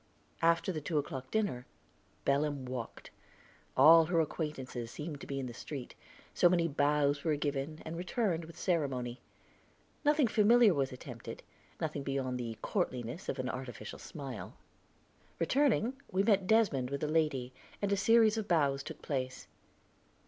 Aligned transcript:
After 0.41 0.71
the 0.71 0.81
two 0.81 0.97
o'clock 0.97 1.29
dinner, 1.29 1.67
Belem 2.25 2.65
walked. 2.65 3.11
All 3.77 4.05
her 4.05 4.19
acquaintances 4.19 4.89
seemed 4.89 5.21
to 5.21 5.27
be 5.27 5.39
in 5.39 5.45
the 5.45 5.53
street, 5.53 5.93
so 6.33 6.49
many 6.49 6.67
bows 6.67 7.23
were 7.23 7.35
given 7.35 7.83
and 7.85 7.95
returned 7.95 8.45
with 8.45 8.57
ceremony. 8.57 9.21
Nothing 10.03 10.25
familiar 10.25 10.73
was 10.73 10.91
attempted, 10.91 11.43
nothing 11.79 12.01
beyond 12.01 12.39
the 12.39 12.57
courtliness 12.63 13.29
of 13.29 13.37
an 13.37 13.47
artificial 13.47 13.99
smile. 13.99 14.55
Returning, 15.37 15.93
we 16.11 16.23
met 16.23 16.47
Desmond 16.47 16.89
with 16.89 17.03
a 17.03 17.07
lady, 17.07 17.53
and 17.79 17.91
a 17.91 17.95
series 17.95 18.37
of 18.37 18.47
bows 18.47 18.81
took 18.81 19.03
place. 19.03 19.45